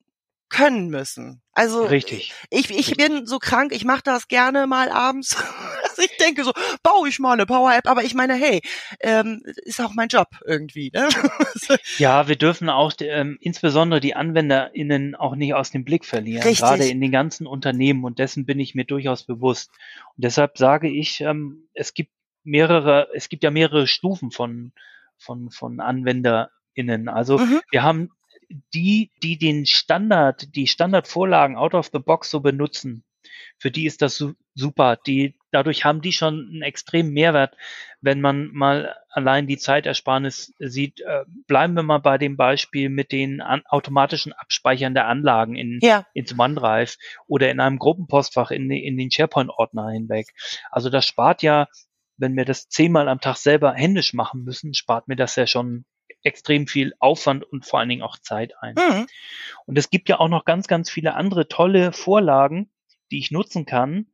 [0.49, 1.41] können müssen.
[1.53, 2.33] Also Richtig.
[2.49, 5.35] ich, ich bin so krank, ich mache das gerne mal abends.
[5.89, 8.61] Also ich denke so, baue ich mal eine Power-App, aber ich meine, hey,
[9.01, 10.91] ähm, ist auch mein Job irgendwie.
[10.93, 11.09] Ne?
[11.97, 16.59] Ja, wir dürfen auch ähm, insbesondere die AnwenderInnen auch nicht aus dem Blick verlieren, Richtig.
[16.59, 19.71] gerade in den ganzen Unternehmen und dessen bin ich mir durchaus bewusst.
[20.15, 22.11] Und deshalb sage ich, ähm, es gibt
[22.43, 24.71] mehrere, es gibt ja mehrere Stufen von,
[25.17, 27.09] von, von AnwenderInnen.
[27.09, 27.61] Also Mhm.
[27.71, 28.11] wir haben
[28.73, 33.03] die, die den Standard, die Standardvorlagen out of the box so benutzen,
[33.57, 34.97] für die ist das su super.
[35.07, 37.55] Die, dadurch haben die schon einen extremen Mehrwert,
[38.01, 41.01] wenn man mal allein die Zeitersparnis sieht.
[41.01, 45.79] Äh, bleiben wir mal bei dem Beispiel mit den an, automatischen Abspeichern der Anlagen in,
[45.81, 50.27] Ja, ins OneDrive oder in einem Gruppenpostfach in, in den SharePoint-Ordner hinweg.
[50.71, 51.67] Also das spart ja,
[52.17, 55.85] wenn wir das zehnmal am Tag selber händisch machen müssen, spart mir das ja schon
[56.23, 58.75] extrem viel Aufwand und vor allen Dingen auch Zeit ein.
[58.75, 59.07] mhm.
[59.65, 62.69] Und es gibt ja auch noch ganz, ganz viele andere tolle Vorlagen,
[63.11, 64.07] die ich nutzen kann,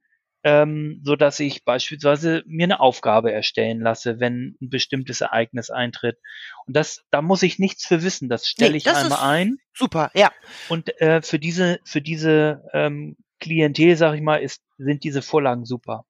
[0.44, 6.20] ähm, so dass ich beispielsweise mir eine Aufgabe erstellen lasse, wenn ein bestimmtes Ereignis eintritt.
[6.68, 8.30] Und das, da muss ich nichts für wissen.
[8.30, 9.58] Das stelle Nee, ich das einmal ein.
[9.74, 10.32] super, ja.
[10.70, 15.66] Und äh, für diese, für diese ähm, Klientel, sag ich mal, ist, sind diese Vorlagen
[15.66, 16.06] super.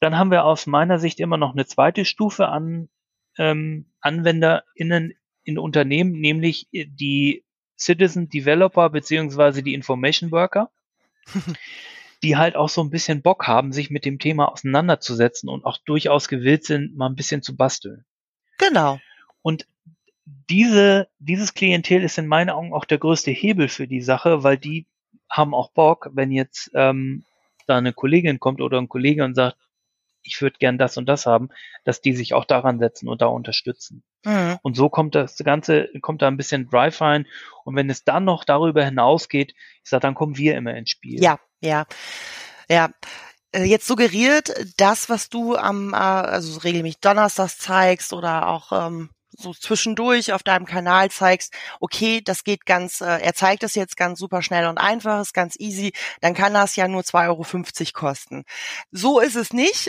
[0.00, 2.88] Dann haben wir aus meiner Sicht immer noch eine zweite Stufe an
[3.38, 7.44] ähm, AnwenderInnen in Unternehmen, nämlich die
[7.78, 10.70] Citizen Developer beziehungsweise die Information Worker,
[12.22, 15.78] die halt auch so ein bisschen Bock haben, sich mit dem Thema auseinanderzusetzen und auch
[15.84, 18.04] durchaus gewillt sind, mal ein bisschen zu basteln.
[18.58, 18.98] Genau.
[19.42, 19.66] Und
[20.24, 24.58] diese, dieses Klientel ist in meinen Augen auch der größte Hebel für die Sache, weil
[24.58, 24.86] die
[25.30, 27.24] haben auch Bock, wenn jetzt ähm,
[27.66, 29.56] da eine Kollegin kommt oder ein Kollege und sagt,
[30.26, 31.48] ich würde gern das und das haben,
[31.84, 34.02] dass die sich auch daran setzen und da unterstützen.
[34.24, 34.58] Mhm.
[34.62, 37.26] Und so kommt das Ganze, kommt da ein bisschen Drive rein.
[37.64, 41.22] Und wenn es dann noch darüber hinausgeht, ich sage, dann kommen wir immer ins Spiel.
[41.22, 41.86] Ja, ja,
[42.68, 42.90] ja.
[43.52, 49.10] Äh, Jetzt suggeriert das, was du am, äh, also regelmäßig Donnerstags zeigst oder auch ähm,
[49.38, 53.96] so zwischendurch auf deinem Kanal zeigst, okay, das geht ganz, äh, er zeigt es jetzt
[53.96, 57.92] ganz super schnell und einfach, ist ganz easy, dann kann das ja nur 2,50 Euro
[57.92, 58.44] kosten.
[58.90, 59.88] So ist es nicht.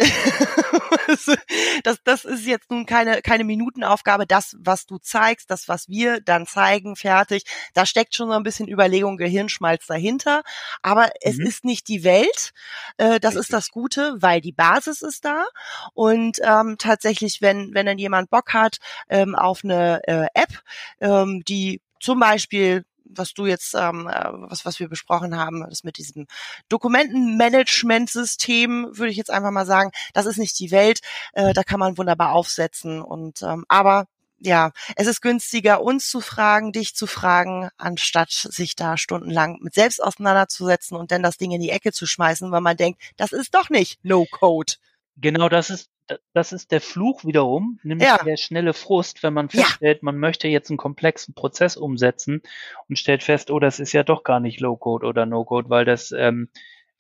[1.84, 4.26] das, das ist jetzt nun keine, keine Minutenaufgabe.
[4.28, 8.44] Das, was du zeigst, das, was wir dann zeigen, fertig, da steckt schon so ein
[8.44, 10.44] bisschen Überlegung, Gehirnschmalz dahinter.
[10.82, 11.46] Aber es mhm.
[11.46, 12.52] ist nicht die Welt.
[12.98, 13.42] Äh, das Richtig.
[13.42, 15.46] ist das Gute, weil die Basis ist da.
[15.94, 18.78] Und ähm, tatsächlich, wenn, wenn dann jemand Bock hat
[19.10, 20.62] ähm, auf eine äh, App,
[21.02, 25.84] ähm, die zum Beispiel was du jetzt, ähm, äh, was, was wir besprochen haben, das
[25.84, 26.28] mit diesem
[26.70, 31.02] Dokumentenmanagementsystem, würde ich jetzt einfach mal sagen, das ist nicht die Welt,
[31.34, 33.02] äh, da kann man wunderbar aufsetzen.
[33.02, 34.08] Und ähm, aber
[34.40, 39.74] ja, es ist günstiger, uns zu fragen, dich zu fragen, anstatt sich da stundenlang mit
[39.74, 43.32] selbst auseinanderzusetzen und dann das Ding in die Ecke zu schmeißen, weil man denkt, das
[43.32, 44.74] ist doch nicht No-Code.
[45.20, 45.92] Genau, das ist
[46.34, 48.18] das ist der Fluch wiederum, nämlich ja.
[48.24, 50.06] der schnelle Frust, wenn man feststellt, ja.
[50.06, 52.42] man möchte jetzt einen komplexen Prozess umsetzen
[52.88, 56.12] und stellt fest, oh, das ist ja doch gar nicht Low-Code oder No-Code, weil das,
[56.12, 56.50] ähm,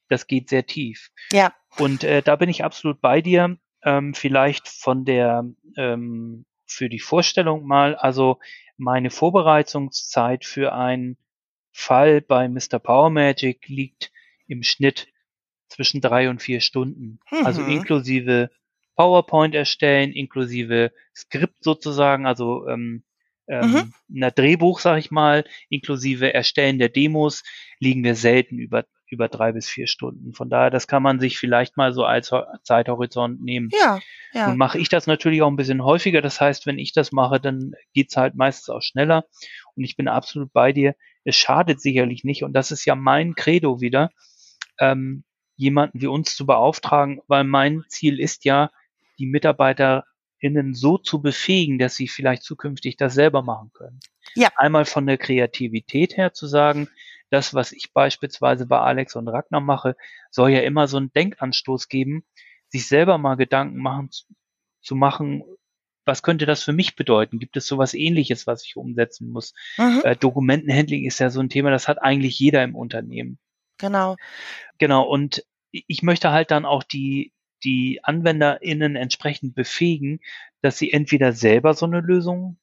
[0.10, 1.12] das geht sehr tief.
[1.32, 1.53] Ja.
[1.77, 3.58] Und äh, da bin ich absolut bei dir.
[3.84, 5.45] Ähm, vielleicht von der
[5.77, 8.39] ähm, für die Vorstellung mal, also
[8.75, 11.17] meine Vorbereitungszeit für einen
[11.71, 12.80] Fall bei Mr.
[12.80, 14.12] Power Magic liegt
[14.47, 15.08] im Schnitt
[15.67, 17.19] zwischen drei und vier Stunden.
[17.30, 17.45] Also mhm.
[17.45, 18.49] Also inklusive
[18.95, 23.03] PowerPoint erstellen, inklusive Skript sozusagen, also ähm,
[23.47, 24.23] ähm, mhm.
[24.23, 27.43] ein Drehbuch, sag ich mal, inklusive Erstellen der Demos,
[27.80, 30.34] liegen wir selten über über drei bis vier Stunden.
[30.34, 32.32] Von daher, das kann man sich vielleicht mal so als
[32.63, 33.69] Zeithorizont nehmen.
[33.71, 33.99] Ja,
[34.34, 34.49] ja.
[34.49, 36.21] Nun mache ich das natürlich auch ein bisschen häufiger.
[36.21, 39.25] Das heißt, wenn ich das mache, dann geht's halt meistens auch schneller.
[39.75, 40.95] Und ich bin absolut bei dir.
[41.23, 42.43] Es schadet sicherlich nicht.
[42.43, 44.10] Und das ist ja mein Credo wieder,
[44.80, 45.23] ähm,
[45.58, 48.72] jemanden wie uns zu beauftragen, weil mein Ziel ist ja,
[49.20, 54.00] die MitarbeiterInnen so zu befähigen, dass sie vielleicht zukünftig das selber machen können.
[54.36, 54.50] Ja.
[54.56, 56.88] Einmal von der Kreativität her zu sagen,
[57.30, 59.96] das, was ich beispielsweise bei Alex und Ragnar mache,
[60.30, 62.24] soll ja immer so einen Denkanstoß geben,
[62.70, 64.10] sich selber mal Gedanken machen,
[64.82, 65.43] zu machen,
[66.06, 67.39] was könnte das für mich bedeuten?
[67.39, 69.54] Gibt es sowas ähnliches, was ich umsetzen muss?
[69.78, 70.02] Mhm.
[70.04, 73.39] Äh, Dokumentenhandling ist ja so ein Thema, das hat eigentlich jeder im Unternehmen.
[73.77, 74.15] Genau.
[74.77, 75.03] Genau.
[75.03, 80.19] Und ich möchte halt dann auch die, die AnwenderInnen entsprechend befähigen,
[80.61, 82.57] dass sie entweder selber so eine Lösung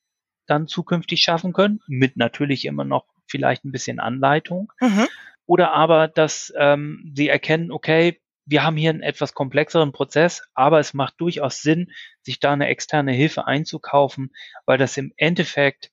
[0.47, 5.07] dann zukünftig schaffen können, mit natürlich immer noch vielleicht ein bisschen Anleitung, mhm.
[5.47, 10.79] oder aber, dass ähm, sie erkennen, okay, wir haben hier einen etwas komplexeren Prozess, aber
[10.79, 14.35] es macht durchaus Sinn, sich da eine externe Hilfe einzukaufen,
[14.67, 15.91] weil das im Endeffekt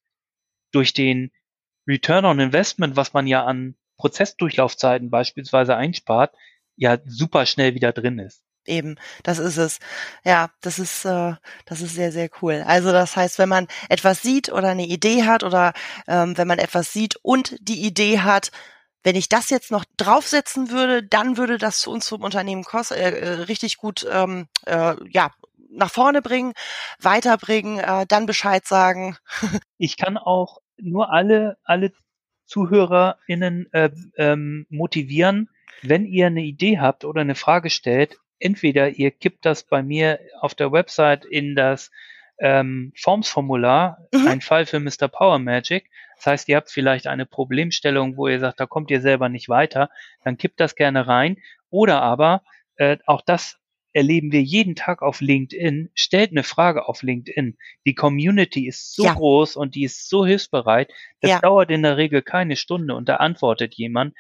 [0.72, 1.32] durch den
[1.88, 6.36] Return on Investment, was man ja an Prozessdurchlaufzeiten beispielsweise einspart,
[6.76, 8.42] ja super schnell wieder drin ist.
[8.66, 9.80] Eben, das ist es.
[10.24, 11.34] Ja, das ist, äh,
[11.66, 12.64] das ist sehr, sehr cool.
[12.66, 15.74] Also das heißt, wenn man etwas sieht oder eine Idee hat oder
[16.08, 18.52] ähm, wenn man etwas sieht und die Idee hat,
[19.04, 23.12] wenn ich das jetzt noch draufsetzen würde, dann würde das uns zum Unternehmen kost, äh,
[23.12, 25.32] äh, richtig gut ähm, äh, ja,
[25.72, 26.54] nach vorne bringen,
[27.00, 29.18] weiterbringen, äh, dann Bescheid sagen.
[29.78, 31.92] ich kann auch nur alle, alle
[32.52, 35.50] ZuhörerInnen äh, ähm, motivieren,
[35.84, 40.20] wenn ihr eine Idee habt oder eine Frage stellt, entweder ihr kippt das bei mir
[40.42, 41.92] auf der Website in das
[42.40, 44.28] ähm, Forms-Formular, mhm.
[44.28, 45.08] ein Fall für Mr.
[45.08, 45.90] Power Magic.
[46.18, 49.48] Das heißt, ihr habt vielleicht eine Problemstellung, wo ihr sagt, da kommt ihr selber nicht
[49.48, 49.90] weiter,
[50.26, 51.38] dann kippt das gerne rein.
[51.70, 52.42] Oder aber,
[52.76, 53.61] äh, auch das
[53.94, 57.58] erleben wir jeden Tag auf LinkedIn, stellt eine Frage auf LinkedIn.
[57.86, 59.14] Die Community ist so ja.
[59.14, 60.92] groß und die ist so hilfsbereit.
[61.20, 61.40] Das ja.
[61.40, 64.14] dauert in der Regel keine Stunde und da antwortet jemand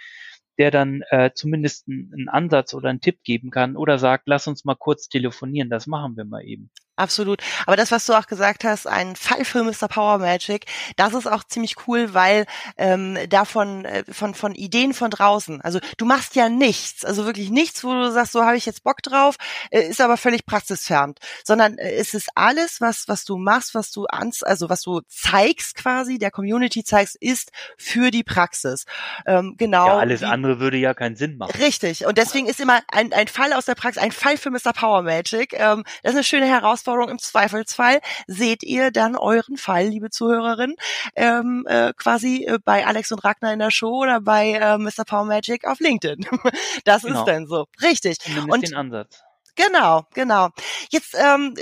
[0.58, 4.64] der dann äh, zumindest einen Ansatz oder einen Tipp geben kann oder sagt, lass uns
[4.64, 6.70] mal kurz telefonieren, das machen wir mal eben.
[7.02, 7.42] Absolut.
[7.66, 9.88] Aber das, was du auch gesagt hast, ein Fall für Mr.
[9.88, 10.66] Power Magic,
[10.98, 12.46] das ist auch ziemlich cool, weil
[12.78, 15.62] ähm, davon äh, von von Ideen von draußen.
[15.62, 18.84] Also du machst ja nichts, also wirklich nichts, wo du sagst, so habe ich jetzt
[18.84, 19.38] Bock drauf,
[19.72, 23.90] äh, ist aber völlig praxisfern, sondern äh, es ist alles, was was du machst, was
[23.90, 28.86] du ans, also was du zeigst quasi, der Community zeigst, ist für die Praxis.
[29.26, 29.88] Ähm, genau.
[29.88, 31.54] Ja, alles wie, andere würde ja keinen Sinn machen.
[31.60, 32.06] Richtig.
[32.06, 34.72] Und deswegen ist immer ein ein Fall aus der Praxis, ein Fall für Mr.
[34.74, 35.54] Power Magic.
[35.54, 37.10] Ähm, das ist eine schöne Herausforderung Herausforderung.
[37.10, 40.76] Im Zweifelsfall seht ihr dann euren Fall, liebe Zuhörerin,
[41.16, 45.06] ähm, äh, quasi äh, bei Alex und Ragnar in der Show oder bei äh, Mr.
[45.06, 46.26] Power Magic auf LinkedIn.
[46.86, 47.20] das genau.
[47.20, 47.66] ist dann so.
[47.82, 48.20] Richtig.
[48.20, 49.24] Zumindest und den Ansatz.
[49.56, 50.50] Genau, genau.
[50.90, 51.56] Jetzt ähm,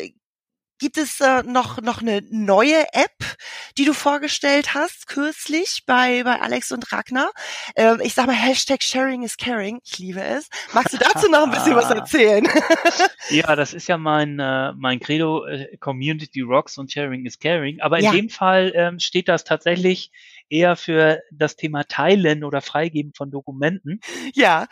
[0.80, 3.38] gibt es äh, noch, noch eine neue App,
[3.78, 7.32] die du vorgestellt hast, kürzlich bei, bei Alex und Ragnar.
[7.76, 9.80] Äh, ich sag mal, Hashtag Sharing is Caring.
[9.84, 10.50] Ich liebe es.
[10.74, 12.48] Magst du dazu noch ein bisschen was erzählen?
[13.30, 17.80] ja, das ist ja mein, äh, mein Credo, äh, Community Rocks und Sharing is Caring.
[17.82, 18.12] Aber in Ja.
[18.12, 20.12] dem Fall ähm, steht das tatsächlich
[20.50, 24.00] eher für das Thema Teilen oder Freigeben von Dokumenten.
[24.34, 24.68] ja,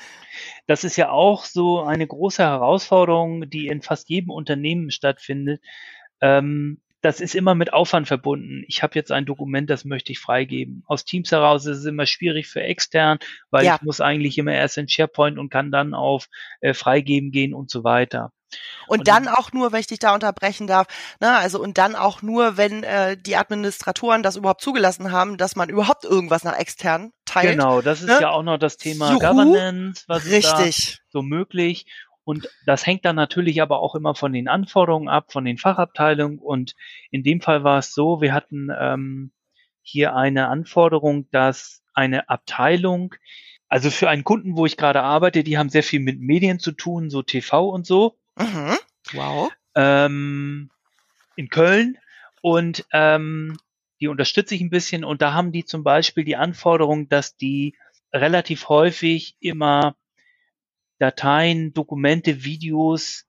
[0.66, 5.62] Das ist ja auch so eine große Herausforderung, die in fast jedem Unternehmen stattfindet.
[6.22, 8.64] Ähm, das ist immer mit Aufwand verbunden.
[8.68, 10.84] Ich habe jetzt ein Dokument, das möchte ich freigeben.
[10.88, 13.20] Aus Teams heraus ist es immer schwierig für extern,
[13.52, 13.76] weil Ja.
[13.76, 16.28] ich muss eigentlich immer erst in SharePoint und kann dann auf
[16.60, 18.32] äh, Freigeben gehen und so weiter.
[18.88, 20.88] Und, Und- dann auch nur, wenn ich dich da unterbrechen darf,
[21.20, 25.56] ne, also und dann auch nur, wenn äh, die Administratoren das überhaupt zugelassen haben, dass
[25.56, 27.52] man überhaupt irgendwas nach extern teilt.
[27.52, 28.20] Genau, das ist ne?
[28.22, 29.20] ja auch noch das Thema Juhu.
[29.20, 31.00] Governance, was ist da Richtig.
[31.10, 31.86] so möglich.
[32.28, 36.40] Und das hängt dann natürlich aber auch immer von den Anforderungen ab, von den Fachabteilungen.
[36.40, 36.76] Und
[37.10, 39.32] in dem Fall war es so, wir hatten ähm,
[39.82, 43.16] hier eine Anforderung, dass eine Abteilung,
[43.70, 46.74] also für einen Kunden, wo ich gerade arbeite, die haben sehr viel mit Medien zu
[46.74, 48.76] tun, so TV und so, Mhm.
[49.14, 49.50] Wow.
[49.76, 50.70] ähm,
[51.38, 51.98] in Köln.
[52.42, 53.58] Und ähm,
[54.02, 55.06] die unterstütze ich ein bisschen.
[55.06, 57.78] Und da haben die zum Beispiel die Anforderung, dass die
[58.12, 59.96] relativ häufig immer
[61.00, 63.26] Dateien, Dokumente, Videos,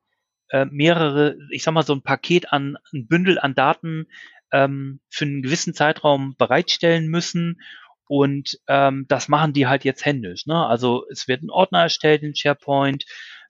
[0.50, 4.06] äh, mehrere, ich sag mal so ein Paket an, ein Bündel an Daten
[4.52, 7.60] ähm, für einen gewissen Zeitraum bereitstellen müssen.
[8.08, 10.46] Und ähm, das machen die halt jetzt händisch.
[10.46, 10.66] Ne?
[10.66, 13.04] Also es wird ein Ordner erstellt in SharePoint,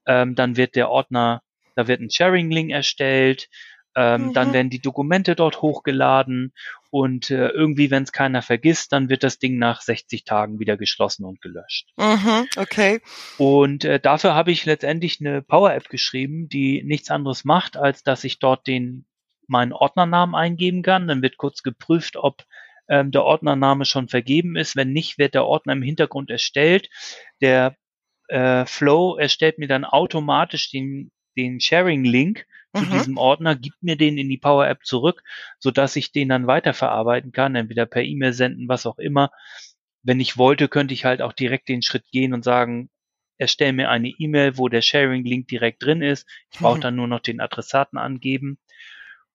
[0.07, 1.43] ähm, dann wird der Ordner,
[1.77, 3.49] da wird ein Sharing-Link erstellt,
[3.95, 4.33] ähm, Mhm.
[4.33, 6.53] dann werden die Dokumente dort hochgeladen
[6.91, 10.77] und äh, irgendwie, wenn es keiner vergisst, dann wird das Ding nach 60 Tagen wieder
[10.77, 11.89] geschlossen und gelöscht.
[11.97, 12.47] Mhm.
[12.57, 13.01] Okay.
[13.37, 18.25] Und äh, dafür habe ich letztendlich eine Power-App geschrieben, die nichts anderes macht, als dass
[18.25, 19.07] ich dort den
[19.47, 21.09] meinen Ordnernamen eingeben kann.
[21.09, 22.45] Dann wird kurz geprüft, ob
[22.89, 24.77] ähm, der Ordnername schon vergeben ist.
[24.77, 26.89] Wenn nicht, wird der Ordner im Hintergrund erstellt.
[27.41, 27.77] Der
[28.29, 32.89] äh, Flow erstellt mir dann automatisch den, den Sharing-Link zu Mhm.
[32.89, 35.23] diesem Ordner, gibt mir den in die Power App zurück,
[35.59, 39.31] so dass ich den dann weiterverarbeiten kann, entweder per E-Mail senden, was auch immer.
[40.03, 42.91] Wenn ich wollte, könnte ich halt auch direkt den Schritt gehen und sagen,
[43.39, 46.29] erstell mir eine E-Mail, wo der Sharing-Link direkt drin ist.
[46.51, 46.83] Ich brauche Mhm.
[46.83, 48.59] dann nur noch den Adressaten angeben.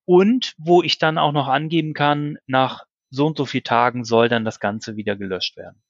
[0.05, 4.29] Und wo ich dann auch noch angeben kann, nach so und so viel Tagen soll
[4.29, 5.81] dann das Ganze wieder gelöscht werden.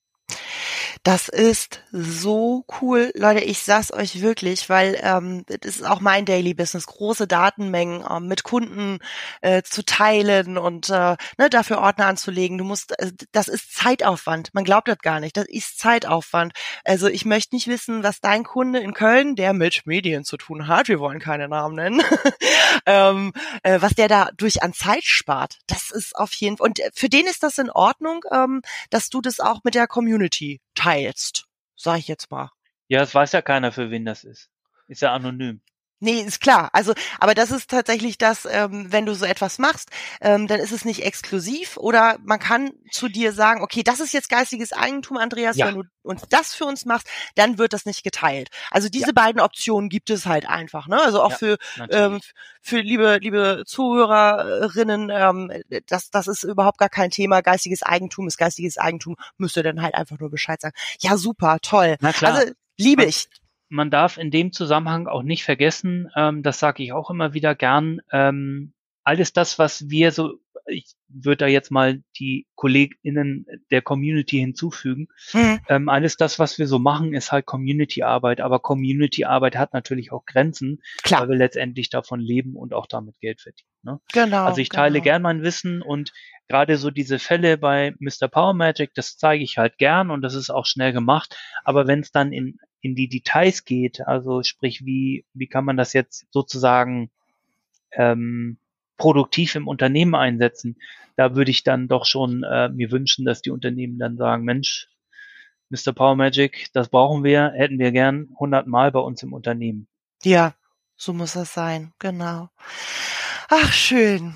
[1.04, 3.42] Das ist so cool, Leute.
[3.42, 8.28] Ich sag's euch wirklich, weil ähm, das ist auch mein Daily Business, große Datenmengen ähm,
[8.28, 9.00] mit Kunden
[9.42, 12.58] äh, zu teilen und äh, ne, dafür Ordner anzulegen.
[12.58, 14.54] Du musst, äh, das ist Zeitaufwand.
[14.54, 15.36] Man glaubt das gar nicht.
[15.36, 16.54] Das ist Zeitaufwand.
[16.86, 20.70] Also ich möchte nicht wissen, was dein Kunde in Köln, der mit Medien zu tun
[20.70, 22.02] hat, wir wollen keine Namen nennen,
[22.86, 25.60] ähm, äh, was der da durch an Zeit spart.
[25.68, 26.68] Das ist auf jeden Fall.
[26.68, 29.88] Und äh, für den ist das in Ordnung, ähm, dass du das auch mit der
[29.88, 30.93] Community teilst,
[31.76, 32.50] sag ich jetzt mal.
[32.88, 34.50] Ja, es weiß ja keiner, für wen das ist.
[34.88, 35.62] Ist ja anonym.
[36.04, 36.70] Nee, ist klar.
[36.74, 39.90] Also, aber das ist tatsächlich das, ähm, wenn du so etwas machst,
[40.20, 44.12] ähm, dann ist es nicht exklusiv oder man kann zu dir sagen, okay, das ist
[44.12, 45.68] jetzt geistiges Eigentum, Andreas, Ja.
[45.68, 48.50] wenn du uns das für uns machst, dann wird das nicht geteilt.
[48.70, 49.12] Also diese Ja.
[49.14, 51.02] beiden Optionen gibt es halt einfach, ne?
[51.02, 51.58] Also auch Ja, für
[51.90, 52.20] ähm,
[52.62, 55.52] für liebe liebe Zuhörerinnen, ähm,
[55.88, 57.40] das das ist überhaupt gar kein Thema.
[57.42, 60.76] Geistiges Eigentum ist geistiges Eigentum, müsst ihr dann halt einfach nur Bescheid sagen.
[61.00, 61.96] Ja, super, toll.
[62.02, 62.36] Na klar.
[62.36, 63.30] Also liebe ich.
[63.74, 67.56] Man darf in dem Zusammenhang auch nicht vergessen, ähm, das sage ich auch immer wieder
[67.56, 70.36] gern, ähm, alles das, was wir so,
[70.68, 76.58] ich würde da jetzt mal die KollegInnen der Community hinzufügen, Hm, ähm, alles das, was
[76.60, 81.38] wir so machen, ist halt Community-Arbeit, aber Community-Arbeit hat natürlich auch Grenzen, klar, weil wir
[81.38, 83.68] letztendlich davon leben und auch damit Geld verdienen.
[83.82, 84.00] Ne?
[84.14, 84.46] genau.
[84.46, 85.04] Also ich teile genau.
[85.04, 86.14] gern mein Wissen und
[86.48, 88.28] gerade so diese Fälle bei Mr.
[88.30, 91.36] Power Magic, das zeige ich halt gern und das ist auch schnell gemacht.
[91.66, 95.78] Aber wenn es dann in, in die Details geht, also sprich, wie, wie kann man
[95.78, 97.10] das jetzt sozusagen
[97.94, 98.58] ähm,
[98.98, 100.76] produktiv im Unternehmen einsetzen,
[101.16, 104.90] da würde ich dann doch schon äh, mir wünschen, dass die Unternehmen dann sagen, Mensch,
[105.70, 105.94] Mr.
[105.94, 109.88] Power Magic, das brauchen wir, hätten wir gern 100 Mal bei uns im Unternehmen.
[110.24, 110.54] Ja,
[110.98, 112.50] so muss das sein, genau.
[113.50, 114.36] Ach, schön.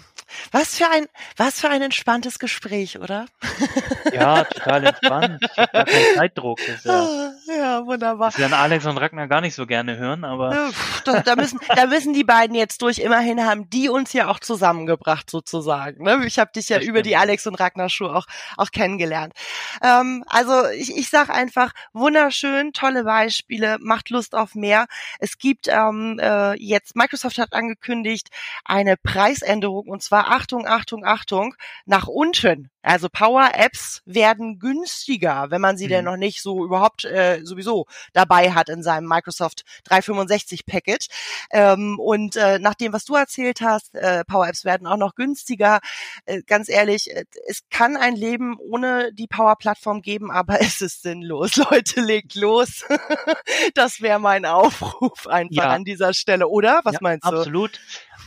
[0.51, 3.25] Was für ein, was für ein entspanntes Gespräch, oder?
[4.13, 5.43] Ja, total entspannt.
[5.43, 6.59] Ich habe gar keinen Zeitdruck.
[6.59, 7.33] Das ist ja Ah,
[7.77, 8.29] Ja, wunderbar.
[8.29, 10.71] Das werden Alex und Ragnar gar nicht so gerne hören, aber.
[11.05, 12.99] Da, da, müssen, da müssen die beiden jetzt durch.
[12.99, 16.03] Immerhin haben die uns ja auch zusammengebracht, sozusagen.
[16.03, 16.25] Ne?
[16.25, 18.25] Ich habe dich ja über die Alex und Ragnar Schuh auch,
[18.57, 19.33] auch kennengelernt.
[19.83, 24.87] Ähm, also ich, ich sag einfach, wunderschön, tolle Beispiele, macht Lust auf mehr.
[25.19, 28.29] Es gibt ähm, äh, jetzt, Microsoft hat angekündigt,
[28.65, 32.69] eine Preisänderung und zwar Achtung, Achtung, Achtung, nach unten.
[32.87, 35.89] Also Power-Apps werden günstiger, wenn man sie mhm.
[35.89, 41.07] denn noch nicht so überhaupt äh, sowieso dabei hat in seinem Microsoft 365 Package.
[41.51, 45.79] Ähm, und äh, nach dem, was du erzählt hast, äh, Power-Apps werden auch noch günstiger.
[46.25, 51.01] Äh, ganz ehrlich, äh, es kann ein Leben ohne die Power-Plattform geben, aber es ist
[51.01, 51.57] sinnlos.
[51.57, 52.85] Leute, legt los.
[53.75, 55.69] das wäre mein Aufruf einfach ja.
[55.69, 56.81] an dieser Stelle, oder?
[56.83, 57.35] Was ja, meinst du?
[57.35, 57.79] Absolut.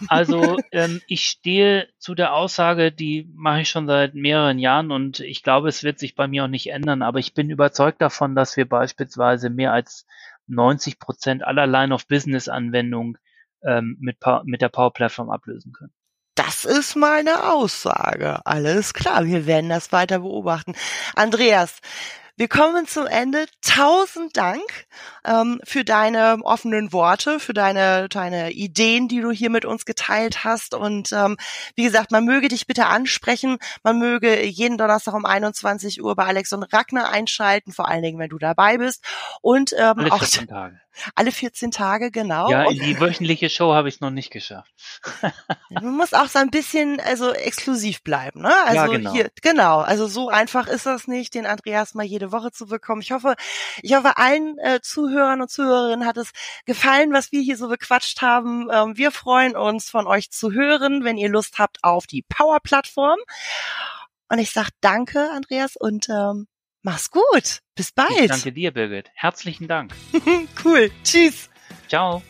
[0.09, 5.21] Also ähm, ich stehe zu der Aussage, die mache ich schon seit mehreren Jahren und
[5.21, 8.35] ich glaube, es wird sich bei mir auch nicht ändern, aber ich bin überzeugt davon,
[8.35, 10.07] dass wir beispielsweise mehr als
[10.47, 13.19] 90 Prozent aller Line-of-Business-Anwendungen
[13.63, 15.93] ähm, mit, mit der Power Platform ablösen können.
[16.35, 18.45] Das ist mal eine Aussage.
[18.47, 20.75] Alles klar, wir werden das weiter beobachten.
[21.15, 21.81] Andreas,
[22.41, 23.45] wir kommen zum Ende.
[23.61, 24.87] Tausend Dank
[25.27, 30.43] ähm, für deine offenen Worte, für deine, deine Ideen, die du hier mit uns geteilt
[30.43, 30.73] hast.
[30.73, 31.37] Und ähm,
[31.75, 33.59] wie gesagt, man möge dich bitte ansprechen.
[33.83, 38.19] Man möge jeden Donnerstag um 21 Uhr bei Alex und Ragnar einschalten, vor allen Dingen,
[38.19, 39.05] wenn du dabei bist.
[39.43, 40.81] Und ähm, Alle 14 auch Tage.
[41.15, 42.51] Alle 14 Tage, genau.
[42.51, 44.73] Ja, in die wöchentliche Show habe ich es noch nicht geschafft.
[45.71, 48.55] Man muss auch so ein bisschen also exklusiv bleiben, ne?
[48.65, 49.13] Also ja, genau.
[49.13, 49.79] hier, genau.
[49.79, 53.03] Also so einfach ist das nicht, den Andreas mal jede Woche zu bekommen.
[53.03, 53.35] Ich hoffe,
[53.83, 56.31] ich hoffe, allen äh, Zuhörern und Zuhörerinnen hat es
[56.67, 58.69] gefallen, was wir hier so bequatscht haben.
[58.71, 63.19] Ähm, wir freuen uns, von euch zu hören, wenn ihr Lust habt auf die Power-Plattform.
[64.29, 66.47] Und ich sag danke, Andreas, und ähm,
[66.83, 67.61] Mach's gut.
[67.75, 68.11] Bis bald.
[68.19, 69.11] Ich danke dir, Birgit.
[69.15, 69.95] Herzlichen Dank.
[70.65, 70.91] cool.
[71.05, 71.51] Tschüss.
[71.89, 72.23] Ciao.